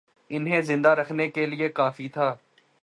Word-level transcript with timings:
انہیں 0.31 0.61
زندہ 0.61 0.89
رکھنے 0.89 1.27
کے 1.29 1.45
لیے 1.45 1.69
کافی 1.69 2.07
تھا 2.09 2.35